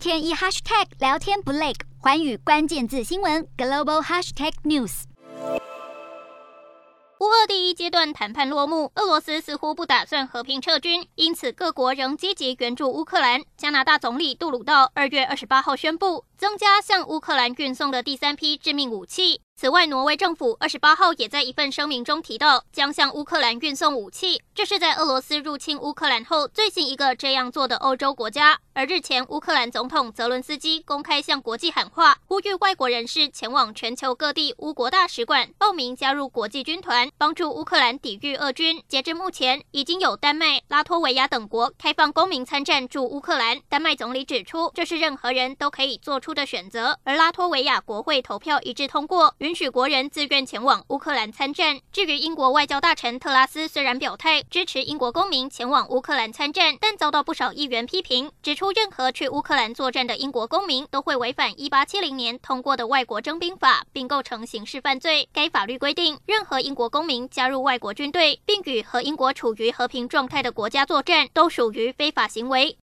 [0.00, 5.02] 天一 hashtag 聊天不累，寰宇关键字新闻 global hashtag news。
[7.18, 13.42] 乌俄第一阶段谈判落幕，俄罗斯似乎不打算和平撤军，因此各国仍积极援助乌克兰。
[13.58, 19.42] 加拿大总理杜鲁道二月二十八号宣布，增加向乌克兰运送的第三批致命武器。
[19.54, 24.40] 此外，挪威政府二十八号也在一份声明中提到，将向乌克兰运送武器。
[24.54, 28.58] 这是在俄罗斯入侵乌克兰后最新一个这样做的欧洲国家。
[28.80, 38.82] 而日前，乌克兰总统泽伦斯基公开向国际喊话，呼吁外国人士前往全球各地乌国大使馆报名加入国际军团，帮助乌克兰抵御俄军。
[38.88, 43.60] 截至目前，已经有丹麦、拉脱维亚等国开放公民参战驻乌克兰。
[43.68, 46.98] 丹麦总理指出，这是任何人都可以做出的选择。
[47.04, 49.34] 而拉脱维亚国会投票一致通过。
[49.40, 51.78] 允许国人自愿前往乌克兰参战。
[51.92, 65.28] 至于英国外交大臣特拉斯，虽然表态支持英国公民前往乌克兰参战，但遭到不少议员批评，指出任何去乌克兰作战的英国公民都会违反1870年通过的外国征兵法，并构成刑事犯罪。
[65.32, 72.76] 该法律规定，任何英国公民加入外国军队，并与和英国处于和平状态的国家作战，都属于非法行为。